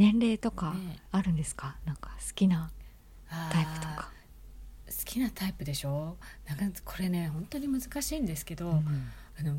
[0.00, 2.70] 年齢とかねあるんですか、なんか好きな
[3.28, 4.10] タイプとか。
[4.86, 6.16] 好きなタイプでしょ？
[6.48, 9.56] なんかこれね本当に難しいんですけど、うんあの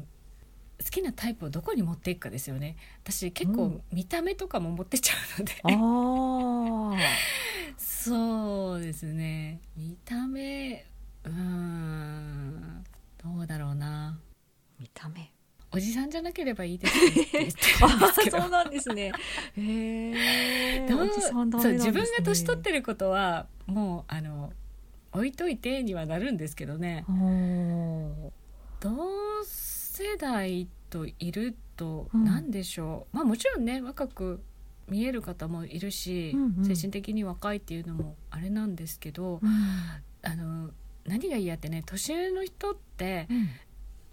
[0.84, 2.76] 好きなタイプをどこに持っていくかですよね。
[3.04, 3.82] 私結構うん。
[3.94, 5.70] 見た目とかも持ってっちゃうので、あ
[6.98, 6.98] あ
[7.78, 9.62] そうですね。
[9.78, 10.86] 見た目
[11.24, 12.84] うーん
[13.24, 14.20] どうだろうな。
[14.80, 15.32] 見た目
[15.74, 18.42] おじさんじゃなければいいですねって言ってるんですけど。
[18.42, 19.12] そうなんですね。
[19.58, 24.52] へえどうおじさんダメそう自分が年取ってることはもうあの
[25.14, 27.06] 置いといてにはなるんですけどね。
[28.80, 34.42] 同世代といるとうん何でしょう、まあもちろんね若く
[34.88, 39.50] 見える方もいるし、うんうん精神的に若いっていうのもあれなんですけど、うん
[40.24, 40.72] あの
[41.06, 43.50] 何が嫌ってね年上の人って、うん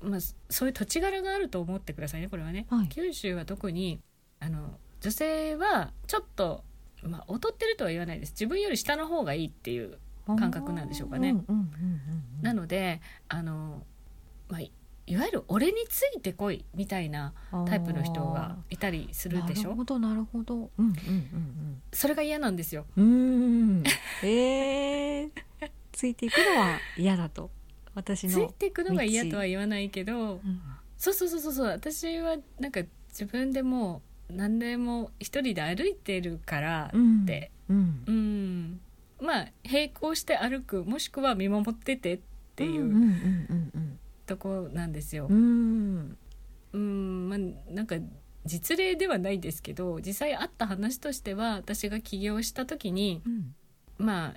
[0.02, 2.88] まあ、そういう土地柄があると思ってくださいねこれはね、はい。
[2.88, 4.01] 九州は特に
[4.41, 6.65] あの女性はちょっと、
[7.02, 8.30] まあ、劣ってるとは言わないです。
[8.33, 11.30] 自分より下の方がいいっていう感覚なんでしょうかね。
[11.30, 11.65] うんうんうんうん
[12.38, 12.43] うん。
[12.43, 13.85] なのであの、
[14.49, 14.71] まあ、い
[15.07, 17.32] いわゆる「俺についてこい」みたいな
[17.66, 19.71] タイプの人がいたりするでしょ？
[19.71, 20.54] なるほどなるほど。
[20.54, 22.85] うんうんうんそれが嫌なんですよ。
[22.96, 23.82] うんうん。
[24.23, 25.30] えー、
[25.93, 27.51] ついていくのは嫌だと
[27.99, 30.60] 私のついていくのが嫌とは言わないけどうん。
[30.96, 38.04] そうそうそうそう私はなんか自分でもう何でも一人で歩いてるからうんって、うん。
[38.07, 38.80] うん。
[39.21, 42.21] まあ並行して歩くもしくは見守っててっ
[42.57, 45.26] ていんううんとこなんですよ。
[45.29, 45.37] うん。
[45.37, 45.41] う。
[45.41, 46.19] ん。
[46.73, 47.96] うんまあなんか
[48.45, 53.54] 実例ではないですけど実際あった話としては私が起業した時にうん。
[53.99, 54.35] まあ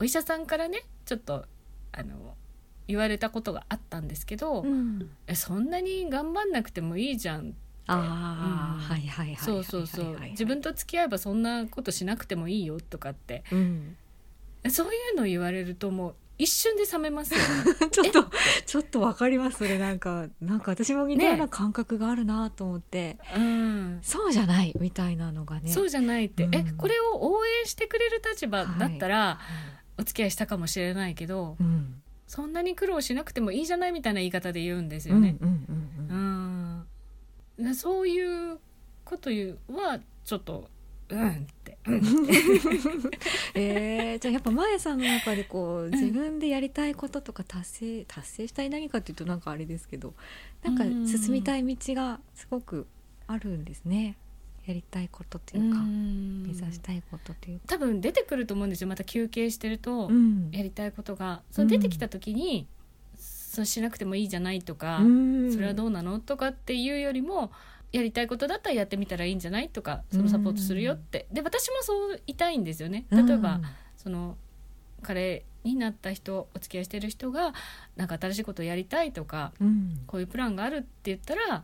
[0.00, 1.44] お医者さんからねちょっと
[1.92, 2.34] あの
[2.88, 5.10] 言われたことがあったんですけど、うん。
[5.26, 7.54] えそんなに頑張んなくてもいいじゃん
[7.86, 8.80] ああ、うん。
[8.80, 10.20] はいはいはいはいそうそうそうはいはい。
[10.22, 13.44] はい自分と付き合えばそんなことしなくてもいいよとかって。
[13.50, 13.96] うん。
[14.68, 17.44] そういうの言われるともう一瞬で冷めますよね。
[17.90, 18.30] ちょっと
[18.66, 20.28] ちょっとわかりますそれなんか。
[20.40, 23.98] なんか私も似たような感覚があるなと思って、うん。
[24.02, 25.70] そうじゃないみたいなのがね。
[25.70, 26.54] そうじゃないって、うん。
[26.54, 29.40] えこれを応援してくれる立場だったら、は
[29.98, 35.36] お付き合いしたかもしれないけどいうんそんなに苦労しなくてもいいじゃないみたいな言い方で言うんですよね。
[37.74, 38.58] そういう
[39.04, 40.68] こと言うはちょっと
[41.08, 42.02] うんって、う ん
[43.54, 50.14] えー、じゃあやっぱまやさんの中でこう自分でやりたいこととか達成達成したい何かっていうとなんかあれですけど
[50.64, 51.06] なんかうん。
[51.06, 52.86] 進みたい道がすごく
[53.28, 54.16] あるんですね
[54.66, 57.64] やりたいことっていうか目指したいことっていうか。
[57.68, 58.88] 多分出てくると思うんですよ。
[58.88, 60.50] また休憩してると、うん。
[60.50, 61.42] やりたいことが。
[61.52, 62.66] その出てきた時に、
[63.16, 65.52] そうしなくてもいいじゃないとか、うん。
[65.52, 67.52] それはどうなのとかっていうよりも
[67.92, 73.06] やりたいことだったらやってみたらいいんじゃないとかそのサポートするよって、で私もそういたいんですよね。
[73.10, 73.60] 例えば、
[73.96, 74.36] その
[75.02, 77.54] 彼になった人お付き合いしてる人が
[77.96, 80.00] なんか新しいことをやりたいとかうん。
[80.06, 81.62] こういうプランがあるって言ったら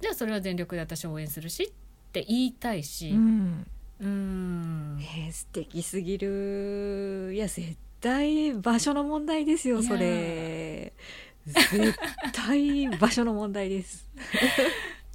[0.00, 1.72] じゃあそれは全力で私応援するし
[2.10, 3.66] って言いたいしうん。
[4.00, 4.98] うん。
[5.00, 7.30] えー素敵すぎる。
[7.32, 10.92] いや絶対場所の問題ですよそれ。
[11.46, 11.94] 絶
[12.32, 14.08] 対場所の問題です、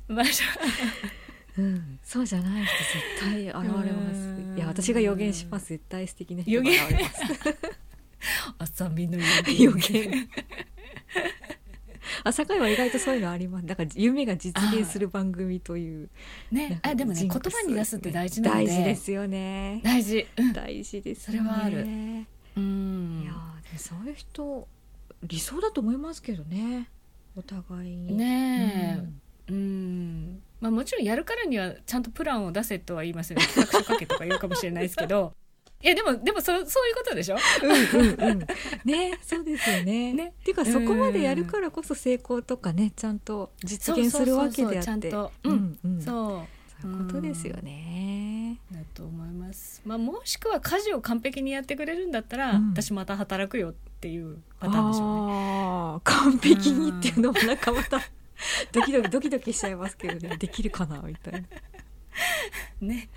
[0.07, 0.43] 場所。
[1.57, 2.73] うん、そうじゃない人
[3.19, 4.53] 絶対現れまうん。
[4.55, 5.67] すいや私が予言します。
[5.69, 7.21] 絶対素敵な人が現れます。
[8.59, 10.29] 浅見の予言
[12.27, 13.67] 朝会は意外とそういうのあります。
[13.67, 16.09] だから夢が実現する番組という
[16.51, 16.79] ね。
[16.81, 18.65] あでもね言葉に出すって大事なので。
[18.65, 19.79] 大事ですよね。
[19.83, 20.25] 大事。
[20.35, 20.53] うん。
[20.53, 21.85] 大事ですそれはある。
[21.85, 22.27] ね
[22.57, 23.21] うん。
[23.23, 23.33] いや
[23.77, 24.67] そういう人
[25.21, 26.89] 理想だと思いますけどね。
[27.35, 28.17] お互いに。
[28.17, 29.03] ね
[29.47, 29.51] え。
[29.51, 30.41] うん。
[30.59, 33.45] まあもちろんやるからにはちゃんとプランを出せとは言いますよね。
[33.45, 35.35] 企画書書けとか言うかもしれないですけど
[35.85, 37.37] いやでもでもそそういうことでしょ？
[37.61, 38.39] うんうんうん。
[38.85, 40.13] ねそうですよね。
[40.13, 40.33] ね。
[40.41, 45.11] っていうかそこまでやるからこそ成功とかねちゃんと実現するわけであって。
[45.11, 45.87] そうんと。
[45.87, 46.81] ううんそう。
[46.81, 48.59] そういうことですよね。
[48.71, 52.69] だと思います、まあ、もしくは家事を完璧にやってくれるんだったら、うん。
[52.71, 55.33] 私また働くよっていうパターンでしょうね。
[55.33, 58.01] あー完璧にっていうのもなんかまた
[58.71, 60.35] ドキドキドキドキしちゃいますけどね。
[60.37, 61.39] できるかなみたいな。
[61.39, 61.43] い
[62.81, 63.09] ね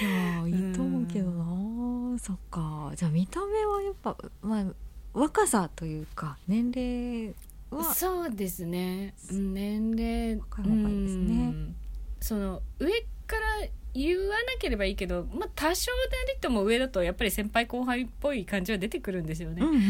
[0.00, 2.92] やーいいと思うけどなそっか。
[2.94, 4.64] じゃあ見た目はやっぱまあ
[5.12, 7.34] 若さというか年齢
[7.70, 9.14] はそうですね。
[9.30, 11.34] うん年齢若い方がいいですね。
[11.34, 11.76] うん。
[12.20, 12.92] その上
[13.26, 19.82] から言わなければいいけど、まあ、多少なりとも上だとやっぱり先輩後輩っぽい感じは出てくるんですよね、うんうんうん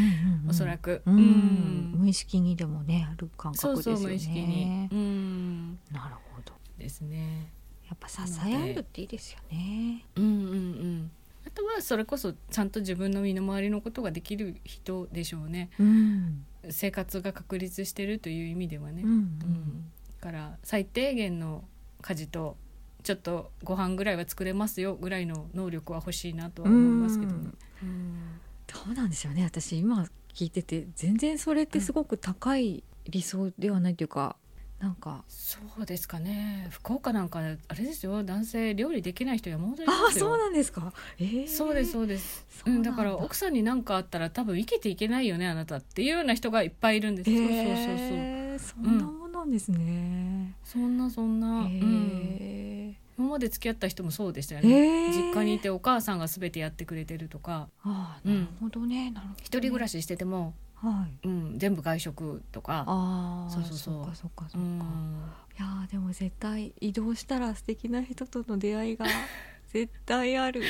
[0.44, 1.16] うんおそらく、うん。
[1.16, 1.94] うん。
[1.98, 4.00] 無意識にでもねある感そう覚ですよね。
[4.00, 4.88] そう無意識に。
[4.90, 5.78] うん。
[5.92, 6.52] なるほど。
[6.78, 7.52] ですね
[7.94, 10.04] っぱ支え合えるっていいですよね。
[10.16, 11.10] うんうんうん。
[11.46, 15.70] あとはそれこそちゃんと自分の身の回りのことができる人でしょうね。
[15.78, 16.44] うん。
[16.70, 19.18] 生活が確立してるという意味ではね、うんううん。
[19.20, 21.64] んだから最低限の
[22.00, 22.56] 家事と
[23.02, 27.50] ちょっとご飯ぐらいは作れますよぐらいの能力は欲しいなとは思いますけどね。
[27.82, 28.40] うん。
[28.66, 29.42] どうなんでしょうね。
[29.44, 34.36] 私今聞いてて全然それってすごく高い理想ではないというか、
[34.82, 35.22] なんか。
[35.28, 36.66] そうですかね。
[36.70, 38.24] 福岡なんかあれですよ。
[38.24, 40.26] 男性料理できない人山ほどいああますよ。
[40.26, 40.92] そうなんですか。
[41.18, 42.44] えー、そうですそうです。
[42.50, 42.92] そうなんだ。
[42.92, 47.66] から奥さんに何かあったら多分生きていけないよねあなたっていうような人がいっぱいいるんです、そうそうそうそう。
[47.68, 50.54] えーそんなもんなんですね。
[50.64, 55.12] そんなそんな、うん、へ今まで付き合った人もそうでしたよえね、ー。
[55.12, 57.68] 実家にいてお母さんが全てやってくれてるとか。
[57.82, 58.40] ああうん。
[58.40, 61.28] なるほどね、なるほどね、一人暮らししてても、はい。
[61.28, 62.84] うん、全部外食とか。
[62.88, 64.02] ああそうそうそう。
[64.02, 65.22] っかそっかそっか、うん。
[65.56, 69.06] いやーでも絶対移動したら素敵な人との出会いが
[69.72, 70.62] 絶対ある。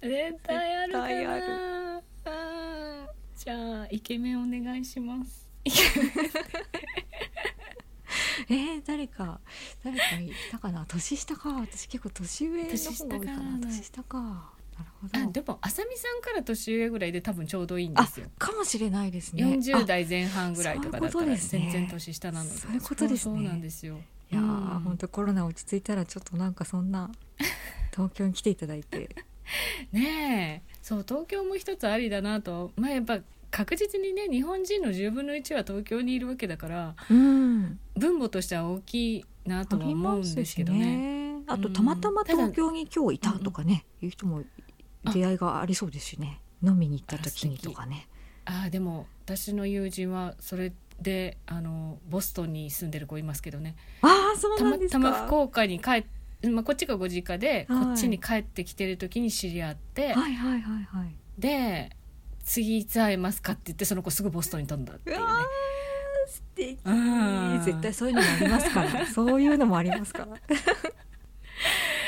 [0.00, 1.06] 絶対あるかな。
[1.08, 1.44] 絶対ある。
[2.24, 5.48] あーじゃあイケメンお願いします。
[8.48, 9.40] えー、誰か
[9.84, 10.84] 誰かいたかな？
[10.88, 11.50] 年下か。
[11.60, 12.72] 私結構年上の方
[13.06, 13.42] が多いかな。
[13.58, 14.52] 年年下か
[15.12, 18.26] あでもあさみさんから年上ぐらいで多分ちょうどいいんですよ。
[18.38, 19.44] かもしれないですね。
[19.44, 22.56] 40代前半ぐらいとかだったら全然年下なので。
[22.56, 23.36] そういうことですね。
[23.36, 23.98] そうなんですよ。
[24.32, 27.10] いや本当コロナ落ち着いたらちょっとなんかそんな
[27.92, 29.14] 東京に来ていただいて。
[29.92, 30.70] ねえ。
[30.82, 32.72] そう東京も一つありだなと。
[32.76, 33.18] まあやっぱ
[33.50, 37.78] 確実にね日本人の10分の1は東京にいるわけだからうん。
[37.96, 41.42] 分母としては大きいなとは思うんですけどね。
[41.46, 41.74] あとうん。
[41.74, 44.44] たまたま東京に今日いたとかね、いう人も
[45.04, 46.40] 出会いがありそうですしね。
[46.62, 48.06] 飲みに行った時にとかね。
[48.44, 53.76] あーでも私の友人はそれであのボストンに住んでる子いますけどね。
[54.02, 54.98] ああそうたなんですか。
[54.98, 56.04] またま福岡に帰っ
[56.48, 57.84] まあ、こっちがご実家で、はい。
[57.86, 61.14] こっちに帰ってきてる時に知り合って、はいはいはいはい。
[61.38, 61.90] で
[62.44, 65.24] 「次いつ会えますか?」って言ってその子すぐボストンに飛んだっていうね。
[66.26, 66.78] 素敵。
[66.84, 67.62] うん。
[67.62, 69.06] 絶対そういうのもありますから。
[69.06, 70.36] そういうのもありますから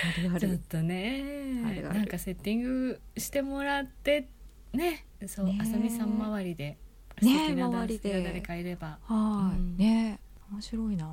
[0.02, 0.40] あるある。
[0.40, 1.22] ちょっとね。
[1.66, 1.98] あるある。
[1.98, 4.28] なんかセッティングしてもらって
[4.72, 5.06] ね。
[5.26, 6.76] そうねあさみさん周りで
[7.20, 8.12] 素ね敵な男周りで。
[8.12, 8.98] 性が誰かいれば。
[9.02, 9.76] はい、うん。
[9.76, 10.18] ね
[10.50, 11.06] 面白いな。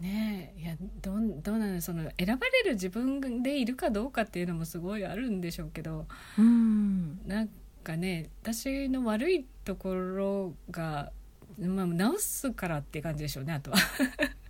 [0.00, 0.60] ねえ。
[0.60, 6.06] いやどんどうなのその選ばれる自分でいるかどうかっていうのもすごいあるんでしょうけど。
[6.38, 7.20] うん。
[7.26, 7.48] なん
[7.84, 11.12] かね私の悪いところが、
[11.60, 13.76] まあ、直すからって感じでしょうねあとは。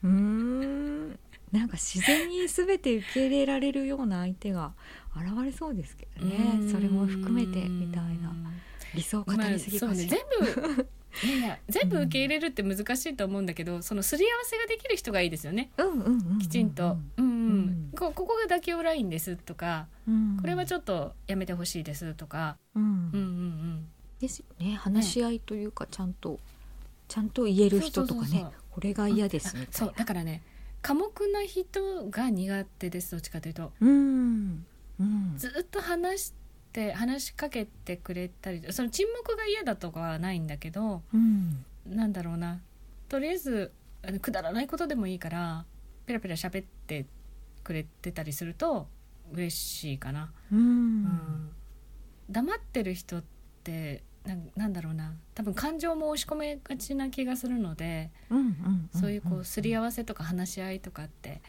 [0.03, 0.94] うーん
[1.59, 4.73] なんか自然に全て受け入れられるような相手が
[5.17, 6.61] 現れそうですけどね。
[6.71, 8.35] それも含めてみたいな。
[8.95, 10.89] 理想を語りすぎかしら、まあそうね、全部
[11.27, 15.71] いやいや全部受け入れるって難しいと思うんだけど、そのすり合わせができる人がいいですよね。
[15.79, 17.31] うんうんうんうんきちんと「うんうん。
[17.31, 22.83] うんこここが妥協ラインです」とかうん「これはちょっとやめてほしいです」とか、うん。
[22.83, 23.89] うんうんうん、
[24.21, 24.75] ですよね。
[24.75, 26.41] 話し合いというかちゃんと
[27.07, 28.47] ちゃんと言える人とかね。
[28.71, 29.89] これが嫌ですみたいそう。
[29.89, 30.43] なだからね
[30.85, 33.73] 寡黙な人が苦手ですどっちかというと。
[33.81, 34.67] うん。
[35.01, 35.33] うん。
[35.39, 36.35] ずっと話し
[36.75, 41.65] て話しかけてくれたりその沈黙が嫌だとかはないんだけどうん。
[41.87, 42.61] なんだろうな。
[43.09, 43.73] とりあえず
[44.07, 45.65] あのくだらないことでもいいから
[46.05, 47.07] ペラペラ喋って
[47.63, 48.87] くれてたりすると
[49.33, 51.51] 嬉しいかな、ううんん。
[52.29, 53.25] 黙ってる人っ
[53.63, 55.15] てなんなんだろうな。
[55.35, 58.11] 多分感情も押し込めがちな気がするので、
[58.93, 61.41] そういうこうすり合わわせとか話し合いとかって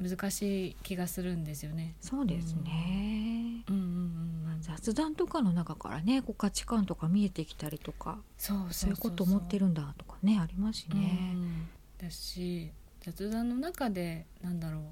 [0.00, 1.94] 難しい気がするんですよね。
[2.00, 3.62] そうですね。
[3.68, 11.32] うんうんうんうん、雑談とかの中からねこう価値観とか見えてきたりとかそうそうそういうこと思ってるんだとかねありますしね。
[11.34, 11.68] うん。
[11.98, 14.82] だし雑談の中でなんだろう。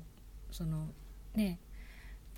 [0.51, 0.89] その
[1.35, 1.59] ね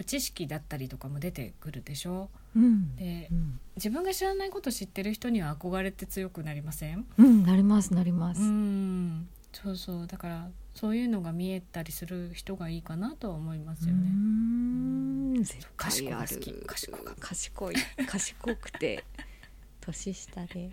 [0.05, 2.29] 知識だったりとかも出てくるでしょ？
[2.55, 2.95] うん。
[2.97, 3.61] でうん。
[3.77, 7.07] 自分が知らないこと知ってる人には憧れて強くなりません？
[7.19, 8.41] うん、なりますなります。
[8.43, 9.29] うん。
[9.53, 10.07] そうそう。
[10.07, 14.03] だからそういうのが見えたりする人がいいかなとは思いますうよね。
[14.11, 15.43] ん。
[15.43, 16.27] 絶対ある。
[16.27, 17.05] 賢い。
[17.19, 17.75] 賢い
[18.07, 19.05] 賢くて
[19.81, 20.71] 年下で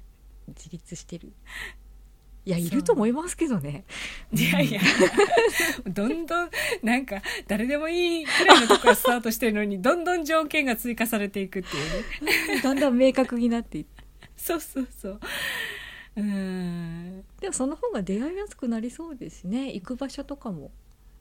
[0.48, 1.32] 自立してる
[2.46, 3.86] いやいると思いますけどね。
[4.34, 4.82] いやいや。
[5.88, 6.50] どんどん
[6.82, 12.62] なんか誰でもいいくらいのとこからスタートしてるのにどんどん条件が追加されていくっていうね。
[12.64, 14.04] だんだん明確になっていって。
[14.36, 15.20] そうそうそう。
[16.18, 17.24] うん。
[17.40, 19.72] でもその方が出会いやすくなりそうですしね。
[19.74, 20.72] 行く場所とかも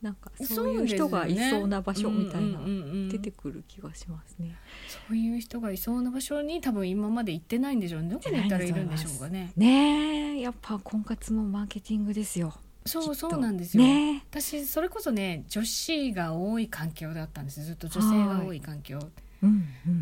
[0.02, 2.60] なんかそういう人がいそうな場所みたいな
[3.08, 4.56] 出てくくる気がしますね。
[4.86, 8.10] そういう人がいそうな場所に多分今まで行ってないんでしょうね。
[8.10, 9.52] どこに行ったらいるんでしょうかね。
[9.56, 12.52] ねえやっぱ婚活もマーケティングですよ。
[12.84, 17.62] そうそうなんですよ、ね私それこそね女子が多い環境だったんです。
[17.62, 18.98] ずっと女性が多い環境。
[19.42, 19.50] うん。
[19.50, 19.94] ううん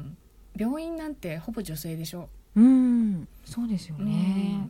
[0.00, 0.16] ん。
[0.56, 3.28] 病院なんてほぼ女性でしょ、うん。
[3.44, 4.68] そうですよね。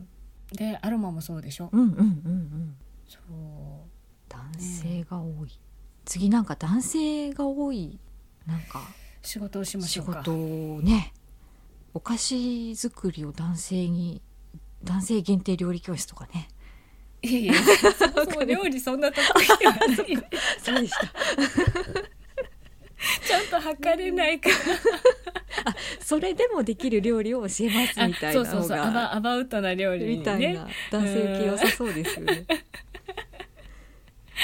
[0.51, 0.57] うん。
[0.57, 2.75] でアロマもそうでしょ、うんうんうんうん。
[3.07, 3.23] そう
[4.53, 5.59] 男性が多い。
[6.05, 7.99] 次なんか男性が多い。
[8.45, 8.81] なんか
[9.21, 10.19] 仕事をしまし仕ょうか。
[10.19, 11.13] 事をね
[11.93, 14.21] お菓子作りを男性に
[14.83, 16.47] 男性限定料理教室とかね。
[17.23, 19.95] いやいやそ料理そんな得意ではない
[20.63, 21.07] そうでした。
[23.27, 24.55] ちゃんと測れないから。
[25.99, 27.63] それでもできる料理を教えます
[28.07, 28.77] みたいなのそうそうそう。
[28.77, 30.17] アがバアバウトな料理にね。
[30.17, 30.67] みたいな。
[30.91, 32.45] 男性系良さそうですよね。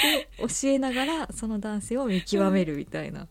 [0.02, 3.28] で教えながらその男性を見極めるみたいな。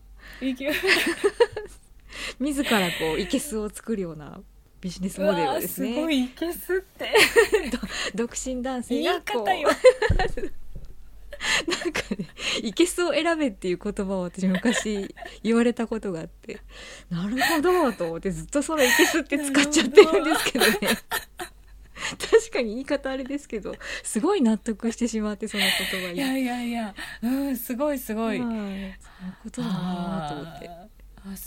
[2.38, 4.40] 自らこういけすを作るような
[4.80, 5.94] ビジネスモデルをですね。
[5.94, 7.10] すごいいけすって。
[8.14, 9.44] 独身男性言いがこう。
[9.44, 9.68] 方よ。
[11.66, 12.26] なんかね
[12.62, 16.60] いけすを選べっていう言葉を私昔言われたことがあって。
[17.10, 20.78] なるほどと思ってずっとそのいけすって使っちゃってるんですけどね
[22.18, 26.14] 確かに言い方あれですけどすごい納得してしまってその言葉に。
[26.14, 26.94] いやいやいや。
[27.22, 28.40] うんすごいすごい。
[28.40, 28.48] はい。
[28.48, 28.96] そういう
[29.42, 30.88] ことだなと思ってあ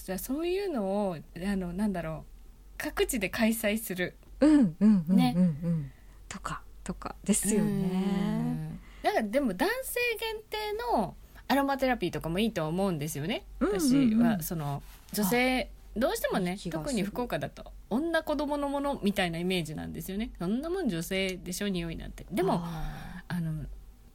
[0.05, 2.31] じゃあそういうのをあのなんだろう。
[2.77, 4.15] 各地で開催する。
[4.39, 5.91] うんうんうんうんねうん。
[6.29, 7.69] とかとかですよね。
[7.69, 8.79] うん。
[9.03, 10.57] なんかでも男性限定
[10.93, 11.15] の
[11.47, 13.45] アロマテラピーとかもいいと思うんですよね。
[13.59, 13.79] うんうんうん。
[13.79, 14.83] 私はその
[15.13, 20.31] 女性どうしてもね特に福岡だと女子供のものみたいなイメージなんですよね。
[20.39, 22.25] そんなもん女性でしょ匂いなんて。
[22.31, 23.65] でもああの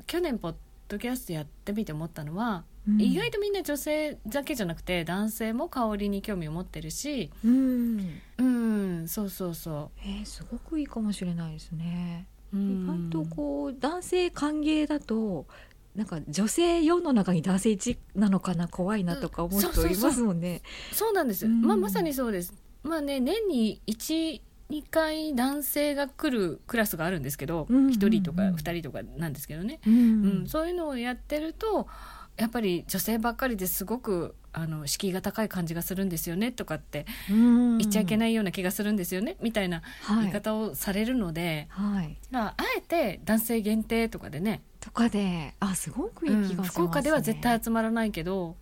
[0.07, 0.55] 去年ポッ
[0.89, 3.01] ドキャストやってみて思ったのは、ーうん。
[3.01, 8.21] 意外とみんな女性だけじゃなくて男性も香りに興味を持ってるしうん。
[8.39, 12.27] うんそうそうそえー、すごくいいかもしれないですね。
[12.55, 15.47] 意外とこう男性歓迎だと
[15.97, 19.95] なんか女性4の中に男性1なのかな怖いなとか思ううんそうそうそう。
[19.95, 20.63] 人いますもんね。
[20.93, 21.63] そうなんです、うん。
[21.63, 24.41] まあ、まさにそうですまあね年に12
[24.91, 31.87] 回男性が来るクラスがあるんですけど、うんうんうん1人とか2人とかなんですけどね、ううんそういうのをやってると
[32.37, 37.79] やっぱり女性ばっかりですごくあの敷居が高い感じがするんですよねとかってうん。
[37.79, 40.21] 言っちゃいけないような気がするんですよねみたいなはい。
[40.23, 44.63] 言い方をされるので、はい、まああえて男性限定とかでね。
[44.81, 46.73] とかであすごくいい気がします、ね。
[46.73, 48.57] 福岡では絶対集まらないけど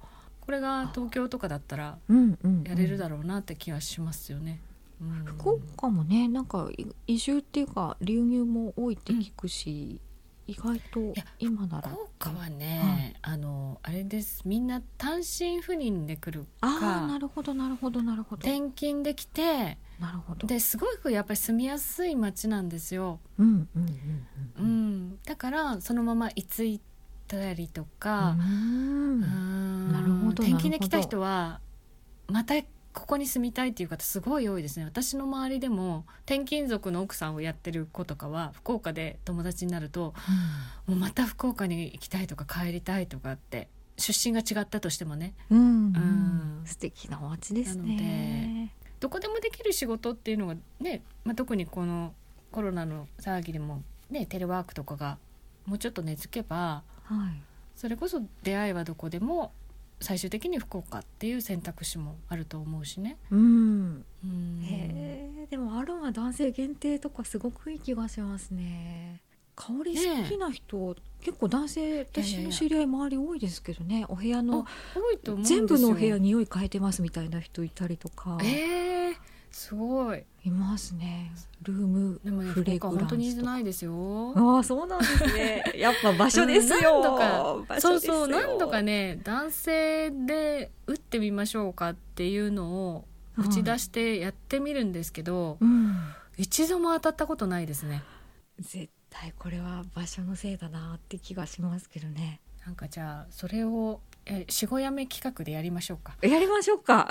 [0.50, 2.64] これが東京とかだったらうんうんうん。
[2.64, 4.60] やれるだろうなって気はしますよね。
[5.00, 5.24] うん。
[5.24, 10.00] 福岡もねなんかい移住っていうか流入も多いって聞くし、
[10.48, 11.88] 意外とや今なら。
[11.88, 14.42] 福岡はね、あのあれです。
[14.44, 18.40] みんな単身赴任で来るかああなるほどなるほどなるほど。
[18.40, 20.48] 転勤で来てなるほど。
[20.48, 23.20] ですごくやっぱり住みやすい町なんですよ。
[23.38, 23.88] うんうんうんう
[24.58, 25.00] うん。
[25.12, 26.80] ん、だからそのまま居つい
[27.30, 31.60] たりとか、なるほど転勤で来た人は
[32.26, 32.54] また
[32.92, 34.84] ここに住みたいっていう方すごい多いですね。
[34.84, 40.12] 私の周りでも転勤族の奥さんをやってる子とかは福岡で友達になると
[40.86, 45.34] もうまた福岡に行きたいとか帰りたいとかって出身が違ったとしてもね。
[45.50, 48.74] うん、素敵なお家ですね。
[48.98, 52.12] どこでもできる仕事っていうのがね、まあ、特にこの
[52.50, 55.18] コロナの騒ぎでもねテレワークとかが
[55.64, 56.82] もうちょっと根付けば
[57.14, 57.42] はい。
[57.76, 59.52] それこそ出会いはどこでも
[60.00, 63.16] 最終的に福岡っていう選択肢もあると思うしね。
[63.30, 64.04] うん。
[64.24, 64.62] うん。
[64.64, 69.20] へえでもアロマ男性限定とかすごくいい気がしますね。
[69.56, 74.06] 香り好きな人、結構男性私の知り合い周り多いですけどね。
[74.08, 74.64] お部屋の
[75.42, 78.38] 全部のお部屋匂い変えてますみたいな人いたりとか。
[78.42, 78.99] えー、
[79.60, 80.24] すごい。
[80.46, 81.30] いますね。
[81.60, 84.32] ルームでもねフレ本当にいないですよ。
[84.34, 85.62] ああそうなんですね。
[85.76, 87.74] やっぱ場所ですよ、うん何度か。
[87.74, 93.04] 場そうそう何度かね男性で打ってみましょうかっていうのを
[93.36, 95.94] 打ち出してやってみるんですけど、うん。
[96.38, 98.02] 一度も当たったことないですね。
[98.60, 102.40] 絶対これは場所のせいだなって気がしますけどね。
[102.64, 106.16] なんかじゃあそれをえしごやめ企画でやりましょうか。
[106.22, 107.08] やりましょうか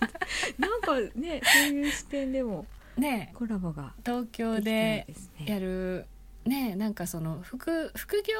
[0.58, 3.32] なんかねそういう視点でもね。
[3.34, 5.06] コラボが東京で
[5.44, 6.06] やる
[6.44, 8.34] ねなんかその副副業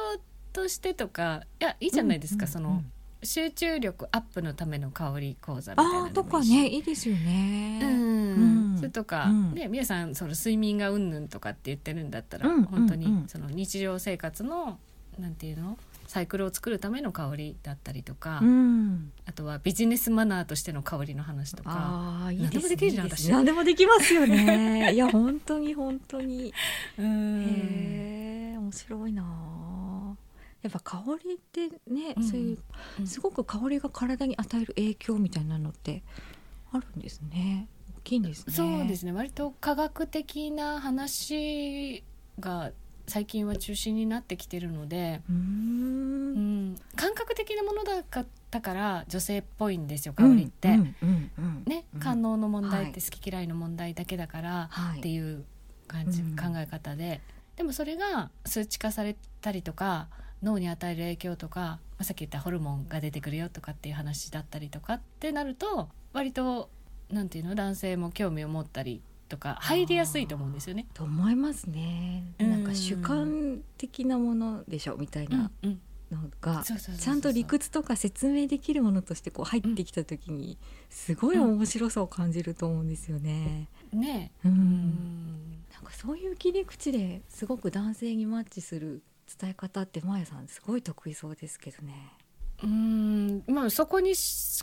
[0.51, 2.83] としてとかいやいいじゃないですか、その
[3.23, 8.73] 集中力アップのための香り講座みたいなああとかねいいですよね、うん。
[8.73, 8.77] うん。
[8.77, 9.53] それとか、うん。
[9.53, 13.11] ね皆さんその睡眠がうんぬんとかって言ってるんだったら、うん本当にうん。
[13.21, 14.79] うんその日常生活の
[15.19, 15.77] なんていうの？
[16.07, 22.45] サイクルを作るための香りだったりとか、うん、あとはビジネスマナーとしての香りの話とかああいいね。
[22.45, 23.29] 何でもできるじゃん私。
[23.29, 24.91] 何でもできますよね。
[24.95, 26.51] いや本当に本当に。
[26.97, 27.43] うん。
[27.43, 29.23] へえ面面白いな。
[29.23, 30.15] あ
[30.61, 32.23] やっぱ香りってね、うん。
[32.23, 32.57] そういう
[32.99, 33.07] うん。
[33.07, 36.03] すごく香りが体に与える影響みたいなのって
[36.71, 37.67] あるんですね。
[37.97, 38.53] 大きいんですね。
[38.53, 39.11] そうですね。
[39.11, 42.03] 割と科学的な話
[42.39, 42.71] が
[43.09, 46.69] 最近は中心になってきてるので、うん。
[46.71, 50.77] ん、感覚的なものだったから女性っぽいんですよ香りって。
[50.77, 51.05] ね、う
[51.97, 54.99] ん官能の問題っては好き嫌いの問題だけだからはい。
[54.99, 55.43] っていう
[55.87, 56.35] 感じ、うん。
[56.35, 57.21] 考え方で。
[57.55, 60.07] でもそれが数値化されたりとか
[60.41, 66.69] 脳に与える影響とか、まあ、さっき言ったホルモンが出てくるよとかっていう話だったりとかってなると割と
[67.11, 70.87] なんていうの男性も興味を持ったりとか入りやすいと思うんですよね。
[70.93, 72.33] と思いますね。
[72.39, 72.49] うん。
[72.49, 75.51] なんか主観的なものでしょみたいな。
[76.11, 80.57] のがちゃんと理屈とか説明できるものとしてこう入ってきた時に
[80.89, 83.69] すごい面白さを感じると思うんですよね。
[83.93, 84.55] ねう、うん。
[84.55, 89.03] んなんかそういう切り口ですごく男性にマッチする
[89.39, 90.47] 伝え方ってマヤさん。
[90.47, 92.13] すごい得意そうですけどね。
[92.63, 93.43] うん。
[93.47, 94.13] まあそこに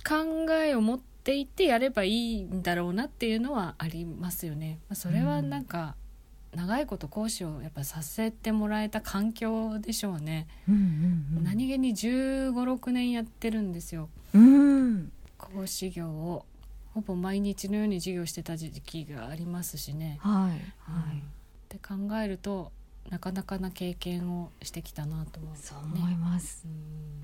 [0.05, 4.79] 考えを持っていてやればいいんだろうなっていうのはありますよね。
[4.89, 5.97] まあそれはなんか、
[6.55, 10.47] 長いこと講師をやっぱさせてもらえた環境でしょうね。
[10.67, 16.47] 何気に1 5 6年やってるんですようん講師業を
[16.95, 20.19] ほぼ毎日のように授業してた時期がありますしね。
[20.23, 20.51] はい
[20.91, 21.21] はい、っ
[21.69, 22.73] て考えると
[23.11, 25.59] なかなかな経験をしてきたなと思う、ね。
[25.61, 26.65] そう思います。
[26.65, 27.17] うん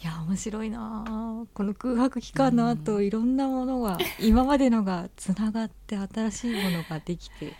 [0.00, 1.04] いや面白いな。
[1.08, 7.54] あこの空白期間の後、いろんなものが 今までのがつながって新しいものができて。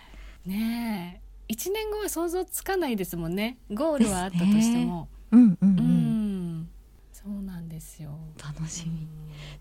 [0.47, 1.53] ねえ。
[1.53, 3.59] 1年後は想像つかないですもんね。
[3.73, 6.61] ゴールはあったとしても、うんうんう、うん。
[6.61, 6.69] ん
[7.13, 8.17] そうなんですよ。
[8.41, 8.93] 楽しみ。
[8.93, 9.09] うん。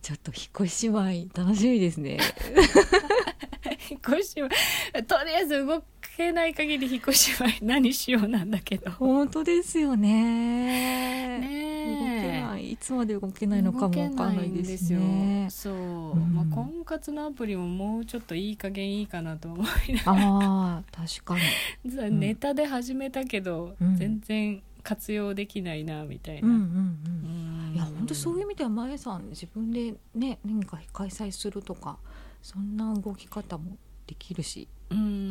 [0.02, 2.20] ちょっと引っ越し姉妹楽しみですね。
[3.90, 4.50] 引っ越しは
[5.08, 5.84] とりあえず動
[6.18, 8.90] けない限り引っ越しは何しようなんだけど。
[8.92, 11.38] 本当ですよね。
[11.40, 12.72] 動けねえない。
[12.72, 15.00] いつまで動けないのかもわかんないですよ。
[15.50, 16.36] そう、うん。
[16.36, 21.36] まあ、婚活のアプリももうちょっといい加減いいかなと思いながああ確か
[21.86, 21.96] に。
[21.96, 23.96] らんネタで始めたけど、うん。
[23.96, 26.68] 全然活用できないなみたいな、うんうんうん。
[26.72, 32.00] うんいや本当そういう意味ではまやさん自分でね何か開催するとか
[32.42, 34.77] そんな動き方もできるしうん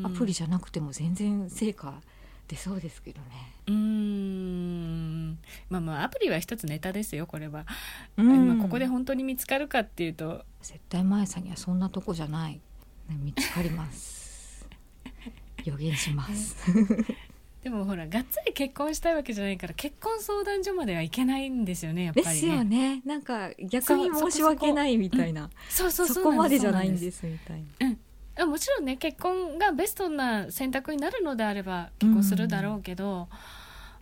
[0.04, 1.94] アプリじゃなくても全然成果
[2.48, 3.26] 出そうですけどね。
[3.66, 5.38] うーん
[5.68, 7.66] まあまあアプリは一つネタですよこれは、
[8.16, 12.60] うんまあ、ここで本当に見つかるかっていうと絶対まやさんにはそんなとこじゃない、
[13.08, 14.66] ね、見つかります。
[15.64, 16.56] 予言します。
[17.64, 22.32] でもほらがっつり結婚したいわけじゃないから結婚相談所まではいけないんですよねやっぱりね。
[22.34, 23.02] ですよね。
[23.04, 25.50] なんか逆に申し訳ないみたいな。
[25.68, 27.88] そうそうそそうこまでじゃないんすですみたいな。
[27.88, 27.96] あ
[28.44, 33.28] もちろんね結婚がベストな選択になるのであれば結婚するだろうけど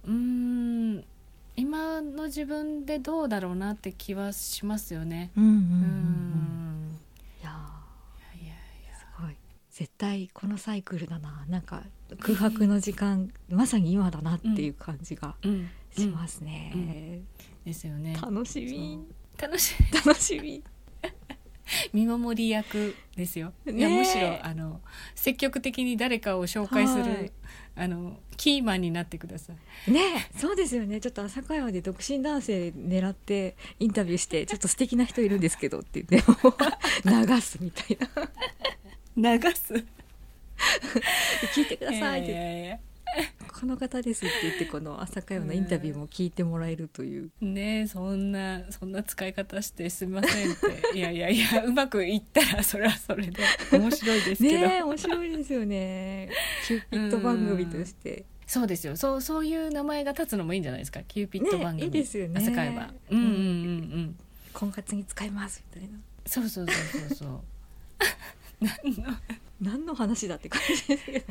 [0.04, 1.04] うーん
[1.56, 5.30] 今の自分でどうだろうなって気はしますよね。
[5.36, 6.88] うんうんうんううーん。
[6.88, 6.98] ん
[7.40, 7.50] いや
[8.34, 9.36] いやいやーすごい。
[9.70, 11.44] 絶対このサイクルだな。
[11.48, 11.84] なんか
[12.18, 16.72] 空白の時間まさに今だなっていう感じがうんしますね。
[16.74, 17.26] うん
[17.64, 18.18] ですよね。
[18.20, 18.98] 楽しみ。
[19.40, 20.62] 楽しい楽しみ。
[21.92, 23.52] 見守り役ですよ。
[23.66, 24.80] いやむしろあの
[25.14, 27.32] 積極的に誰かを紹介する、はい
[27.76, 29.52] あのキーマンになってくださ
[29.86, 29.90] い。
[29.90, 36.30] ねそうですよねちょっと朝会話で独身男性狙ってインタビューしてちょっと素敵な人いるんですけどって言って
[37.34, 37.98] 流すみたい
[39.16, 39.74] な 流す？
[41.54, 42.78] 聞いてくださいっていやいやいや
[43.60, 47.30] この方ですって言ってこの朝会話のインタビューも聞いてもらえるという。
[47.40, 50.66] ねえそんなそんな使い方してすみませんって。
[50.98, 53.42] いやいやいやうまくいったらそれはそれで。
[53.72, 56.30] 面白いですけど、ね面白いですよね。
[56.66, 58.24] キューピッド番組として。
[58.46, 58.96] そうですよ。
[58.96, 61.02] そうそういう名前が立つのもいいんじゃないですか？
[61.04, 62.34] キューピッド番組、ねいいですよね。
[62.40, 64.16] 朝会話うんうんうんうん。
[64.52, 65.98] 婚活に使いますみたいな。
[66.26, 67.40] そうそうそうそうそう。
[69.60, 71.26] 何の話だって感じですけど。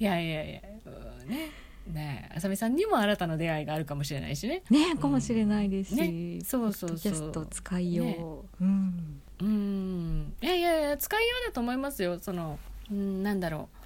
[0.00, 0.60] いやいやいや。
[0.86, 1.50] うんね。
[1.86, 2.28] ね。
[2.30, 4.62] えあさみさんにも新たな出会いがあるかもしれないしね。
[4.70, 6.40] ねかもしれないですし、ね。
[6.44, 6.90] そうそうそう。
[6.90, 9.22] ポッドキャスト使いよう、うん。
[9.40, 10.34] うん。
[10.42, 12.18] いやいやいや使いようだと思いますよ。
[12.20, 12.58] その
[12.90, 13.78] うんなんだろう。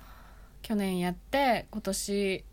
[0.62, 2.44] 去年やって今年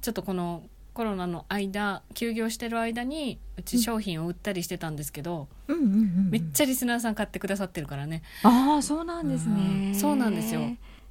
[0.00, 0.62] ちょっとこの
[0.94, 5.76] コロナの間休業してる間にうち商品を売ったりしてたんですけど、うん。
[5.76, 8.22] うんうんうんめっちゃリスナーさん買ってくださってるからね。
[8.42, 9.94] ああそうなんですうねん。
[9.94, 10.60] そうなんですよ。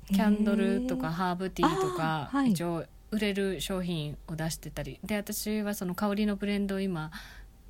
[0.07, 2.51] キャンドルとかハーブティーとか、はい。
[2.51, 7.11] 一応売れる商品を出してたりで私はその香りのブレンドを今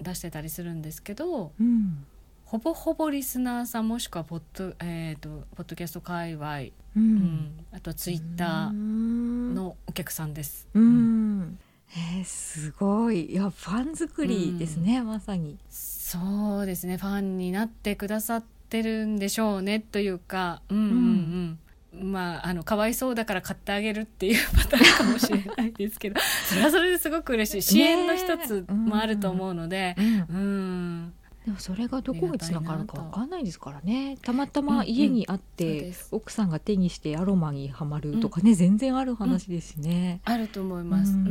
[0.02, 2.06] 出してたりするんですけどうん。
[2.46, 7.16] ほぼほぼリスナーさんもしくはポッド,、えー、とポッドキャスト界隈、ううん。
[7.18, 10.66] んあとはツイッターののお客さんです。
[10.74, 11.60] うん、
[11.94, 13.32] えー、すごい。
[13.32, 15.58] いやファン作りですね、まさに。
[15.70, 16.96] そうですね。
[16.96, 20.62] ファンになってくださってるんでしょうねというか。
[20.70, 21.60] うんうんうん、
[22.02, 27.62] まああのかわいそうだから買ってあげるっていうパターンかもしれないですけど それはそれですごく嬉しい。
[27.62, 31.14] 支援の一つもあると思うので、うんうん。
[31.46, 34.18] でもそれがどこにつながるかわかんないですからね。
[34.22, 36.10] たまたま家にあっそうて、です。
[36.12, 40.22] 奥さんが手にしてアロマにはまるとかね、全然ある話ですしね。
[40.26, 41.12] あると思います。
[41.14, 41.22] ううん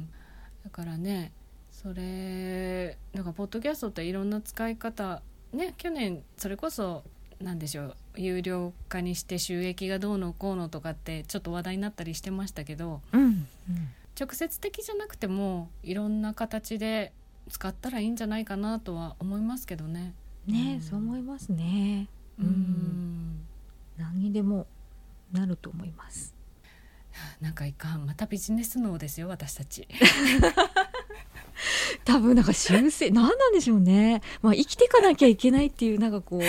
[0.00, 0.08] ん、
[0.64, 1.32] だからね
[1.70, 7.04] それなんかポッドキャストっていろんな使い方ね去年それこそ
[7.40, 13.46] なんでしょう有料化にして収益がどうのこうのとかってちょっと話題になったりしてましたけどうん
[14.18, 17.12] 直接的じゃなくてもいろんな形で
[17.48, 20.12] 使ったらいいんじゃないかなとは思いますけどね。
[20.46, 22.08] ね、うんそう思いますね。
[22.40, 23.46] う、ん
[23.96, 24.66] 何にでも
[25.32, 26.34] なると思います。
[27.40, 29.86] なんかいかんまたビジネス脳ですよ私たち。
[32.08, 34.22] 多分なんか修正何なんでしょうね。
[34.40, 36.42] まあ生きていかなきゃいけないっていうなんかこう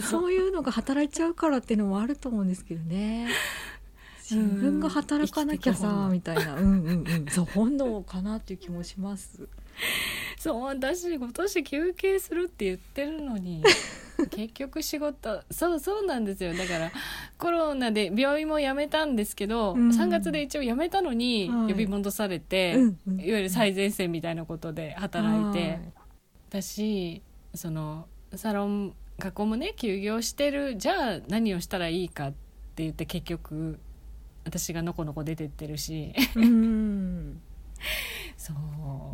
[0.00, 3.26] そういうのが働いちゃうからっていうのもあると思うんですけどね。
[4.22, 9.48] 自分が働かなきゃさみたいな、うんうんうん、そう本能かなっていう気もします。
[10.38, 13.64] そう私今年休憩するって言ってるのに
[14.28, 16.54] 結局仕事そうそうなんですよ。
[16.54, 16.92] だから
[17.38, 19.88] コロナで病院も辞めたんですけど、うん。
[19.90, 21.72] 3月で一応辞めたのにはい。
[21.72, 23.20] 呼び戻されて、うんうん。
[23.20, 25.92] いわゆる最前線みたいなことで働いて、はい。
[26.48, 27.22] 私
[27.54, 32.32] そのサロン学校もね休業してるじゃあ何をしたらいいかっ
[32.74, 33.78] て言って結局
[34.44, 36.12] 私がのこのこ出てってるし。
[36.34, 37.40] うん。
[38.36, 38.52] そ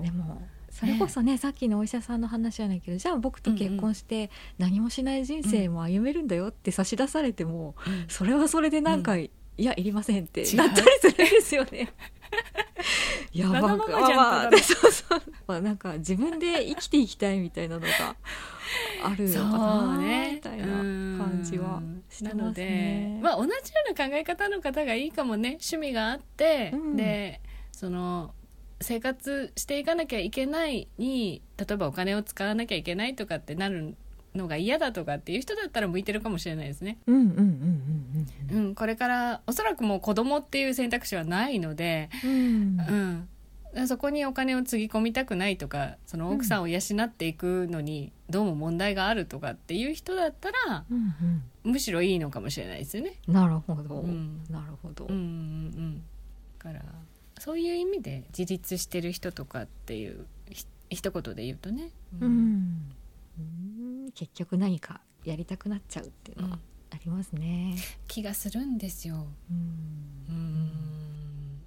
[0.01, 0.03] う。
[0.03, 0.41] でも
[0.79, 8.05] それこそねさっきのお医者さんの話じゃないけどじゃあ僕と結婚して何もしない人生も歩めるんだよって差し出されても、うん。
[8.07, 11.89] それはそれでなんか、いやいりませんってなったりするんですよね。
[13.35, 15.23] やばわがままじゃんまあそうそう。
[15.49, 17.89] まあなんか自分で生きていきたいみたいなのが
[19.03, 23.21] あるのかなみたいな感じはしてなのますでね。
[23.21, 23.57] まあ同じよ
[23.91, 25.59] うな考え方の方がいいかもね。
[25.61, 26.97] 趣味があって、うん。
[26.97, 27.41] で
[27.73, 28.33] その
[28.81, 33.97] 生活していかなきゃいけないに例えばお金を使わなきゃいけないとかってなる
[34.35, 36.99] のが嫌だとかっていう人だったら向いてるかもしれないですね。
[37.07, 42.31] うんうんうんうんうん、これからおそらくもう子供っていう選択肢はないので、うん。
[42.31, 42.35] う
[42.83, 43.29] ん。
[43.75, 53.17] うん、そこにお金をつぎ込みたくないとかその奥さんを養っていくのにどうも問題があるとかっていう人だったらうんむしろいいのかもしれないですよね。
[53.29, 54.43] うんなるほど、うん。
[54.49, 56.03] なるほど、うんうんうん、
[56.59, 56.83] だから
[57.41, 62.93] そういう意味で自立してる人とかっていうひ一言で言うとね、うん。
[63.39, 64.11] うん。
[64.15, 67.77] 結局何かやりたくなっちゃうっていうのはうんありますね。
[68.07, 69.27] 気がするんですよ。
[69.51, 69.57] うん。
[70.29, 71.61] うん。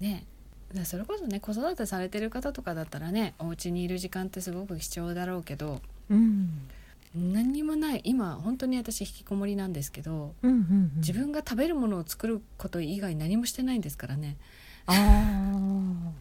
[0.00, 0.26] ね。
[0.68, 6.68] だからそれこそね子育てされてる方とかだったらねお家にいる時間ってすごく貴重だろうけどうん。
[7.14, 10.92] 何にもない今本当に私引きこもりなんですけどうんうんうん。
[10.96, 14.36] 自分が食べるものを作ること以外何もしてないんですからね。
[14.86, 16.12] ああ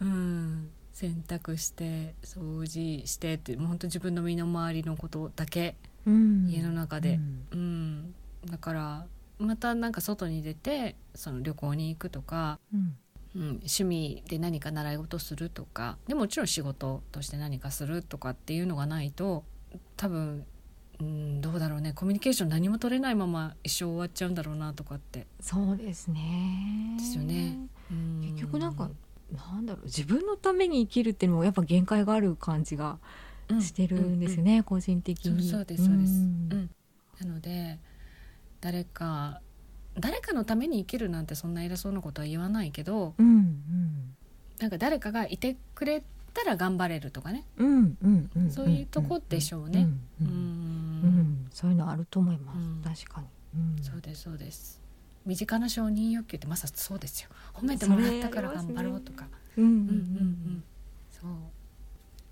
[0.00, 0.70] うん。
[0.92, 5.76] 洗濯して掃除してってもう本当自分の身の回りのことだけ。
[6.06, 6.48] うん。
[6.48, 7.14] 家の中で。
[7.14, 7.44] うん。
[7.52, 8.14] うん、
[8.50, 9.06] だから
[9.38, 12.96] またなんか外に出てその旅行に行くとか、うん。
[13.36, 19.44] うん、趣味で何か習い事するとかでもちろん仕事として何かするとかっていうのがないと
[19.96, 20.44] 多分、
[21.00, 21.92] うん、どうだろうね。
[21.92, 25.26] コミュニケーション何も取れないまま一生終わっちゃうんだろうなとかって。
[25.40, 26.96] そうですね。
[26.98, 27.58] ですよね。
[27.90, 28.20] うん。
[28.22, 28.90] 結局なんか
[29.32, 29.84] なんだろう。
[29.86, 32.98] 自分のために生きるっていうのもやっぱ限界がある感じが
[33.60, 35.48] してるんですよね、個人的に。
[35.48, 36.48] そうですそうです、ん。
[36.50, 36.70] うん。
[37.20, 37.78] なので
[38.60, 39.40] 誰か
[39.98, 44.14] 誰かのために生きるなんてそんな偉そうなことは言わないけどうん。
[44.58, 47.44] なんか誰かがいてくれたら頑張れるとかね。
[47.56, 48.50] うんうんうんうん。
[48.50, 49.88] そういうとこでしょうね。
[50.20, 52.82] うんそういうのあると思います、うん。
[52.82, 53.82] 確かに、うん。
[53.82, 54.80] そうですそうです。
[55.26, 57.28] 身近な承認欲求ってまさそうですよ。
[57.54, 59.26] 褒めてもらったから頑張ろうとか。
[59.56, 60.64] うんうんうん
[61.10, 61.30] そう。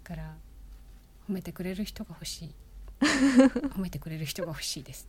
[0.04, 0.34] だから
[1.28, 2.54] 褒めてくれる人が欲しい。
[3.00, 5.08] 褒めてくれる人が欲しいです。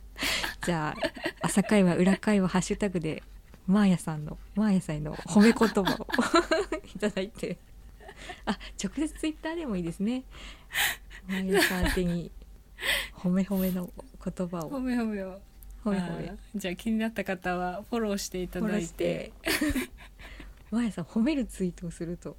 [0.64, 3.22] じゃあ朝会話裏会話ハッシュタグで
[3.66, 6.06] マーヤさんのマーヤさんへの褒め言葉を
[6.94, 7.56] いただいて
[8.46, 10.24] あ直接ツイッターでもいいですね。
[11.28, 12.30] マーヤさん宛てに
[13.14, 13.90] 褒め褒めの
[14.24, 14.70] 言葉を。
[14.70, 15.40] 褒め褒めを。
[15.84, 16.36] 褒め褒め。
[16.54, 18.92] じゃあ気になった方はフォローしていただいて。
[18.94, 19.32] て。
[20.70, 22.36] マーヤさん褒めるツイートをすると。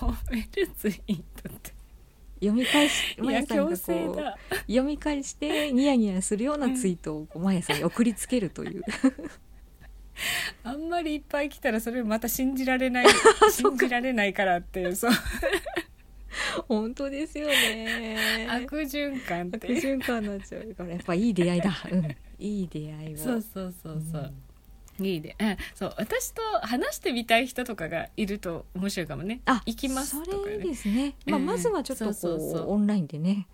[0.00, 1.72] 褒めるツイートって。
[2.40, 4.36] 読み返しマヤさんがこうだ。
[4.66, 8.82] 読み返してニヤニヤするようなツイートをマヤさんに送りつけるという
[10.64, 13.06] あんまりいっぱい来たらそれまた信じられない
[13.50, 15.10] 信じられないからっていうそう。
[16.68, 18.46] 本当ですよね。
[18.48, 19.98] 悪循環っ悪ていう。
[19.98, 20.74] 循環になっちゃう。
[20.74, 24.32] からやっぱいい出会いだ、うん、いい出会いをそうそうそうそう、
[25.00, 29.40] いいね、うん、そう私と話してみたい人とかがいると面白いかもね。
[29.46, 31.46] あ行きますとかそれいいねですね、まあ、うん。
[31.46, 33.46] まずはちょっとこうそうそうオンラインでね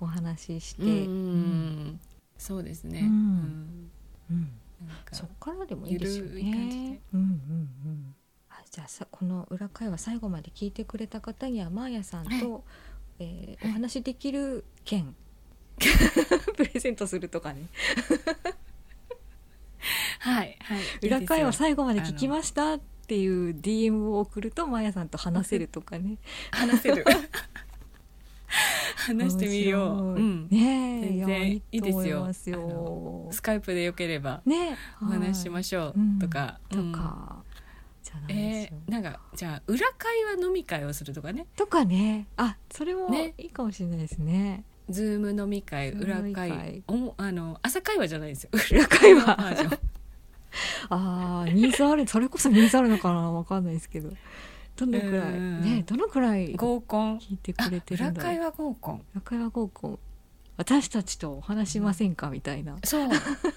[0.00, 0.90] お話しして、うん。
[0.90, 2.00] うん。
[2.38, 3.90] そうですね、うん。
[4.30, 4.50] うん
[5.12, 7.00] そっからでもいいですよね。
[7.12, 8.14] うんうんうん。
[8.50, 12.64] あじゃあさこの裏会話最後まで聞いてくれた方にはマーヤさんと、
[13.18, 15.14] えーお話しできる券
[16.56, 17.68] プレゼントするとかね。
[20.20, 26.18] はいはい裏会話最後まで聞きましたっていう DM を送るとマーヤさんと話せるとかね。
[26.50, 27.04] 話せる
[29.04, 32.60] 話してみよう、うん、ねえ全然いやいですよ。
[32.60, 33.28] よ。
[33.30, 36.18] スカイプでよければねお話ししまししょう、うん。
[36.18, 36.92] とか、とうん。
[36.92, 37.42] か、
[38.28, 41.46] えー、なんかじゃあ裏会話飲み会をするとかね。
[41.56, 42.26] とかね。
[42.36, 43.34] あそれもね。
[43.38, 44.64] いいかもしれないですね。
[44.88, 46.32] ズーム飲み会裏会。
[46.32, 46.82] 会。
[46.86, 48.50] おもあの朝会話じゃないですよ。
[48.70, 49.78] 裏会話。
[50.88, 54.10] ああニーズあるそれこそニーズあるのかなわかんないですけど
[54.76, 55.32] どのくらい？
[55.34, 57.18] うんねどのくらい合コン。
[57.18, 58.32] 聞いてあくれてる裏んだろう。
[58.32, 59.02] 会話合コン。
[59.14, 59.98] 裏会話合コン。
[60.56, 62.76] 私たちとお話しませんかみたいな。
[62.84, 63.08] そう。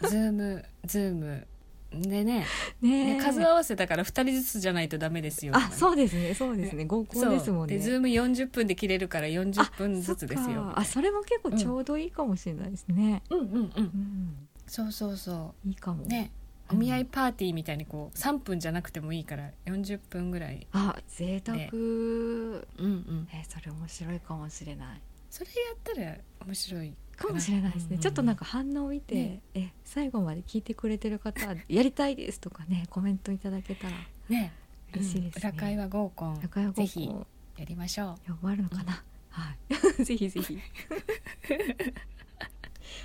[0.08, 1.48] Zoom Zoom。
[1.92, 2.46] でね。
[2.82, 5.54] ね数合わせたから2人ずつじゃないとダメですよ。
[5.56, 6.34] あそうですね。
[6.34, 6.86] そうですね。
[6.86, 7.78] 合コンですもんね。
[7.78, 10.64] で Zoom 40分で切れるから40分ずつですよ。
[10.64, 10.74] か。
[10.78, 13.40] あそれも結構ちょうどいいかもしれないですね、うん。
[13.40, 13.72] うんうん。
[13.76, 16.04] うん、そうそうそいいかも。
[16.04, 16.32] うね
[16.72, 23.28] お見合いパーティーみたいにこう3分じゃなくてもいいから40分ぐらいあ贅沢、ねうんうん。
[23.34, 25.02] えそれ面白いかもしれない。
[25.30, 29.42] それやったら面白いかもしれないですね、うんちょっとなんか反応を見て、ね。
[29.54, 33.94] え最後まで聞いてくれてる方はやりたいですとかねコメントいただけたら
[34.30, 34.54] ね。
[34.94, 35.42] 嬉しいですね。
[35.44, 35.50] うん。
[35.50, 36.40] 裏会話合コン。
[36.42, 36.86] 中山合コン。
[36.86, 37.12] ぜひ
[37.58, 39.56] やりましょ呼ばれるのかな、は
[39.98, 40.04] い。
[40.06, 40.60] ぜひぜひ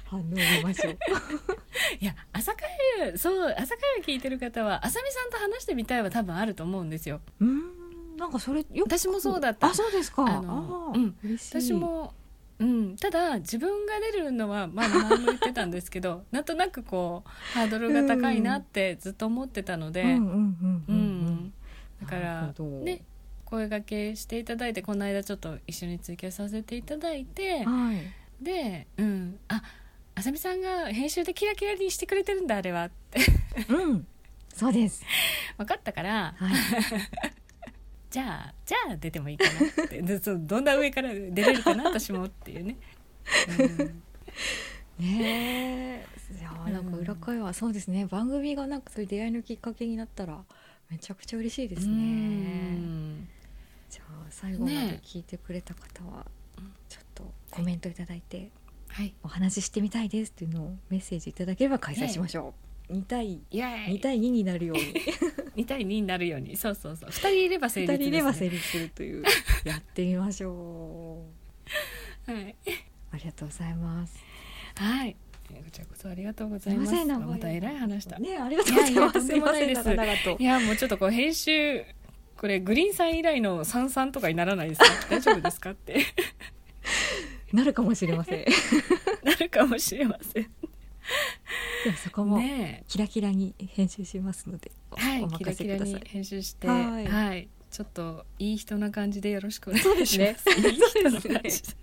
[0.04, 0.92] 反応を見ましょう。
[0.92, 0.96] う
[2.00, 2.68] いや朝会
[3.12, 7.20] 話そう朝会話聞いてる方はあさみさんと話してみたいは多分あると思うんですよ。
[7.40, 9.68] うーんなんかそれ私もそうだった。
[9.68, 10.24] あそうですか。
[10.26, 11.16] あのうん。
[11.22, 12.14] 私も
[12.58, 20.96] うん、ただ自分が出るのはまあ前も言ってたんですけど なんとなくこうハードルが高いなってずっと思ってたので、うんうんうんううん
[21.46, 21.52] ん。
[22.00, 23.02] だかならね
[23.44, 27.96] 声掛けしていただいてこの間ちょっと一緒に追加させていただいてはい
[28.42, 29.62] で、うん、あ
[30.14, 33.20] あさみさんが編集でキラキラにしてくれてるんだあれはって。
[33.68, 34.06] うん。
[34.52, 35.02] そうです。
[35.56, 36.34] 分かったから。
[36.36, 36.52] はい。
[38.10, 40.02] じゃあじゃあ出てもいいかなって。
[40.02, 42.76] でそうどんな上から出れるかな私もっていうね。
[43.58, 44.02] うん。
[44.98, 46.06] ねえ。
[46.38, 48.06] いやーなんかうん裏会話、そうですね。
[48.06, 50.44] 番組がなんかそういう出会いのきっかけになったら
[50.90, 53.28] めちゃくちゃ嬉しいですうねん。
[53.88, 56.24] じゃあ最後まで聞いてくれた方は。
[56.24, 56.41] ちょっ
[57.14, 58.50] とコメントいただいて
[58.88, 59.14] はい。
[59.22, 62.52] お話ししてみたいですっていうのをメッセージいただければ開催しましょ
[62.90, 63.98] う、2対イエーイ。
[63.98, 64.82] 2対2になるように。
[65.64, 66.56] 2対2になるように。
[66.56, 67.08] そうそうそう。
[67.08, 69.24] 2人いれば成2立ね、人いれば成立するという
[69.64, 71.24] やってみましょ
[72.26, 72.30] う。
[72.32, 72.54] はい、
[73.12, 74.22] ありがとうございます。
[74.76, 75.16] はい、
[75.48, 76.70] こちらこそありがとうござす。
[76.70, 78.18] いいますままた偉い話だ。
[78.18, 79.20] ねありがとうございます。
[79.20, 79.26] す。
[79.26, 81.84] すいませんいやもうちょっとこう編集
[82.36, 84.86] これグリーンさん以来の三々とかにならないですか？
[85.10, 85.70] 大丈夫ですか？
[85.70, 86.04] って
[87.52, 88.44] なるかもしれません。
[89.24, 90.42] なるかもしれません。
[91.84, 96.08] でもそこもねキラキラに編集しますので、えはいおキラキラに任せください。
[96.10, 97.42] 編集してははい。
[97.44, 99.96] い、ちょっといい人な感じでよろしくお願いします。
[99.96, 100.70] そうですね。
[100.70, 101.76] いい人な感じす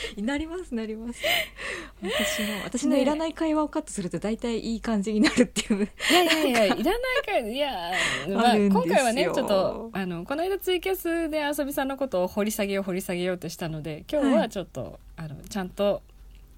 [0.22, 1.22] なりますなります。
[2.02, 5.84] 私の私のいらない会話をカットすると大体いい感じになるっていう。
[5.84, 6.82] いやいやいやいらない
[7.26, 7.92] かいや、
[8.28, 14.48] まあ、あ今回はねちょっとあのこの間ツイキャスで遊びさんのことを掘り下げよう掘り下げようとしたので今日ははい。
[14.48, 16.02] ちょっと、あのちゃんと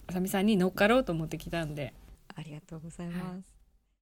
[0.06, 1.92] あさみさんに乗っかろうと思ってきたんで。
[2.38, 3.57] ありがとうございます、